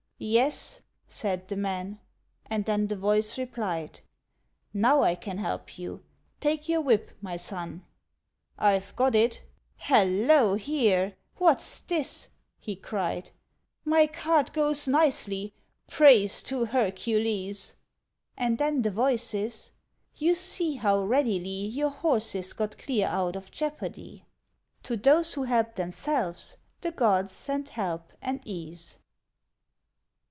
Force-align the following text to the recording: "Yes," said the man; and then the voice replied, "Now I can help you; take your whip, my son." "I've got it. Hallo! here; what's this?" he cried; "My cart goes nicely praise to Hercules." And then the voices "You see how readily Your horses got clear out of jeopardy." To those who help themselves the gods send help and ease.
"Yes," 0.23 0.81
said 1.07 1.47
the 1.47 1.55
man; 1.57 1.99
and 2.45 2.65
then 2.65 2.85
the 2.85 2.95
voice 2.95 3.39
replied, 3.39 4.01
"Now 4.71 5.01
I 5.01 5.15
can 5.15 5.39
help 5.39 5.79
you; 5.79 6.03
take 6.39 6.69
your 6.69 6.81
whip, 6.81 7.09
my 7.21 7.37
son." 7.37 7.83
"I've 8.55 8.95
got 8.95 9.15
it. 9.15 9.41
Hallo! 9.77 10.53
here; 10.53 11.15
what's 11.37 11.79
this?" 11.79 12.29
he 12.59 12.75
cried; 12.75 13.31
"My 13.83 14.05
cart 14.05 14.53
goes 14.53 14.87
nicely 14.87 15.55
praise 15.87 16.43
to 16.43 16.65
Hercules." 16.65 17.75
And 18.37 18.59
then 18.59 18.83
the 18.83 18.91
voices 18.91 19.71
"You 20.13 20.35
see 20.35 20.75
how 20.75 21.01
readily 21.01 21.49
Your 21.65 21.89
horses 21.89 22.53
got 22.53 22.77
clear 22.77 23.07
out 23.07 23.35
of 23.35 23.49
jeopardy." 23.49 24.25
To 24.83 24.95
those 24.95 25.33
who 25.33 25.45
help 25.45 25.73
themselves 25.73 26.57
the 26.81 26.91
gods 26.91 27.31
send 27.33 27.69
help 27.69 28.13
and 28.21 28.39
ease. 28.45 28.99